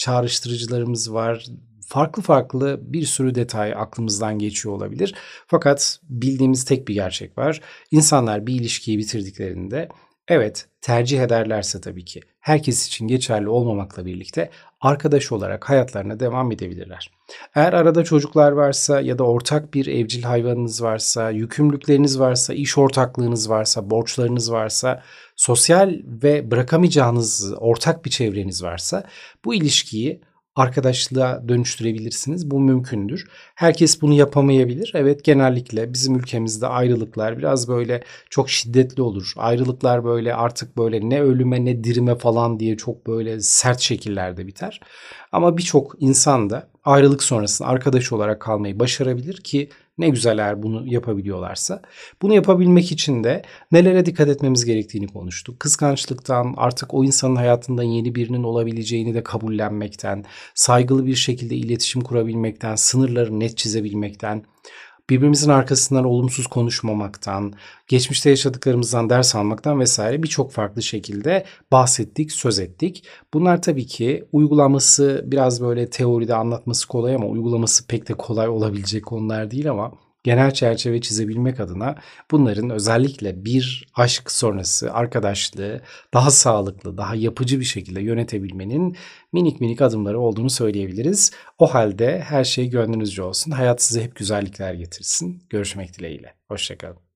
çağrıştırıcılarımız 0.53 1.13
var, 1.13 1.45
farklı 1.87 2.21
farklı 2.21 2.79
bir 2.81 3.05
sürü 3.05 3.35
detay 3.35 3.73
aklımızdan 3.73 4.39
geçiyor 4.39 4.75
olabilir. 4.75 5.15
Fakat 5.47 5.99
bildiğimiz 6.09 6.65
tek 6.65 6.87
bir 6.87 6.93
gerçek 6.93 7.37
var. 7.37 7.61
İnsanlar 7.91 8.47
bir 8.47 8.55
ilişkiyi 8.55 8.97
bitirdiklerinde 8.97 9.89
evet 10.27 10.67
tercih 10.81 11.21
ederlerse 11.21 11.81
tabii 11.81 12.05
ki 12.05 12.21
herkes 12.39 12.87
için 12.87 13.07
geçerli 13.07 13.49
olmamakla 13.49 14.05
birlikte 14.05 14.49
arkadaş 14.81 15.31
olarak 15.31 15.69
hayatlarına 15.69 16.19
devam 16.19 16.51
edebilirler. 16.51 17.11
Eğer 17.55 17.73
arada 17.73 18.03
çocuklar 18.03 18.51
varsa 18.51 19.01
ya 19.01 19.17
da 19.17 19.23
ortak 19.23 19.73
bir 19.73 19.87
evcil 19.87 20.23
hayvanınız 20.23 20.83
varsa, 20.83 21.29
yükümlülükleriniz 21.29 22.19
varsa, 22.19 22.53
iş 22.53 22.77
ortaklığınız 22.77 23.49
varsa, 23.49 23.89
borçlarınız 23.89 24.51
varsa, 24.51 25.03
sosyal 25.35 25.93
ve 26.05 26.51
bırakamayacağınız 26.51 27.53
ortak 27.57 28.05
bir 28.05 28.09
çevreniz 28.09 28.63
varsa 28.63 29.03
bu 29.45 29.53
ilişkiyi 29.53 30.21
arkadaşlığa 30.55 31.49
dönüştürebilirsiniz. 31.49 32.51
Bu 32.51 32.59
mümkündür. 32.59 33.27
Herkes 33.55 34.01
bunu 34.01 34.13
yapamayabilir. 34.13 34.91
Evet 34.95 35.23
genellikle 35.23 35.93
bizim 35.93 36.15
ülkemizde 36.15 36.67
ayrılıklar 36.67 37.37
biraz 37.37 37.67
böyle 37.67 38.03
çok 38.29 38.49
şiddetli 38.49 39.01
olur. 39.01 39.33
Ayrılıklar 39.37 40.05
böyle 40.05 40.35
artık 40.35 40.77
böyle 40.77 41.09
ne 41.09 41.21
ölüme 41.21 41.65
ne 41.65 41.83
dirime 41.83 42.15
falan 42.15 42.59
diye 42.59 42.77
çok 42.77 43.07
böyle 43.07 43.41
sert 43.41 43.79
şekillerde 43.79 44.47
biter. 44.47 44.81
Ama 45.31 45.57
birçok 45.57 45.95
insan 45.99 46.49
da 46.49 46.69
ayrılık 46.85 47.23
sonrasında 47.23 47.67
arkadaş 47.69 48.11
olarak 48.11 48.41
kalmayı 48.41 48.79
başarabilir 48.79 49.37
ki 49.37 49.69
ne 49.97 50.09
güzel 50.09 50.37
eğer 50.37 50.63
bunu 50.63 50.87
yapabiliyorlarsa. 50.87 51.81
Bunu 52.21 52.33
yapabilmek 52.33 52.91
için 52.91 53.23
de 53.23 53.41
nelere 53.71 54.05
dikkat 54.05 54.29
etmemiz 54.29 54.65
gerektiğini 54.65 55.07
konuştuk. 55.07 55.59
Kıskançlıktan, 55.59 56.53
artık 56.57 56.93
o 56.93 57.03
insanın 57.03 57.35
hayatında 57.35 57.83
yeni 57.83 58.15
birinin 58.15 58.43
olabileceğini 58.43 59.13
de 59.13 59.23
kabullenmekten, 59.23 60.25
saygılı 60.55 61.05
bir 61.05 61.15
şekilde 61.15 61.55
iletişim 61.55 62.01
kurabilmekten, 62.01 62.75
sınırları 62.75 63.39
net 63.39 63.57
çizebilmekten, 63.57 64.43
birbirimizin 65.09 65.49
arkasından 65.49 66.05
olumsuz 66.05 66.47
konuşmamaktan, 66.47 67.53
geçmişte 67.87 68.29
yaşadıklarımızdan 68.29 69.09
ders 69.09 69.35
almaktan 69.35 69.79
vesaire 69.79 70.23
birçok 70.23 70.51
farklı 70.51 70.81
şekilde 70.83 71.45
bahsettik, 71.71 72.31
söz 72.31 72.59
ettik. 72.59 73.05
Bunlar 73.33 73.61
tabii 73.61 73.85
ki 73.85 74.25
uygulaması 74.31 75.23
biraz 75.27 75.61
böyle 75.61 75.89
teoride 75.89 76.35
anlatması 76.35 76.87
kolay 76.87 77.15
ama 77.15 77.25
uygulaması 77.25 77.87
pek 77.87 78.09
de 78.09 78.13
kolay 78.13 78.49
olabilecek 78.49 79.05
konular 79.05 79.51
değil 79.51 79.71
ama 79.71 79.91
genel 80.23 80.53
çerçeve 80.53 81.01
çizebilmek 81.01 81.59
adına 81.59 81.95
bunların 82.31 82.69
özellikle 82.69 83.45
bir 83.45 83.87
aşk 83.95 84.31
sonrası 84.31 84.93
arkadaşlığı 84.93 85.81
daha 86.13 86.31
sağlıklı, 86.31 86.97
daha 86.97 87.15
yapıcı 87.15 87.59
bir 87.59 87.65
şekilde 87.65 88.01
yönetebilmenin 88.01 88.97
minik 89.33 89.61
minik 89.61 89.81
adımları 89.81 90.19
olduğunu 90.19 90.49
söyleyebiliriz. 90.49 91.31
O 91.59 91.73
halde 91.73 92.19
her 92.19 92.43
şey 92.43 92.69
gönlünüzce 92.69 93.23
olsun. 93.23 93.51
Hayat 93.51 93.81
size 93.81 94.03
hep 94.03 94.15
güzellikler 94.15 94.73
getirsin. 94.73 95.43
Görüşmek 95.49 95.99
dileğiyle. 95.99 96.33
Hoşçakalın. 96.47 97.12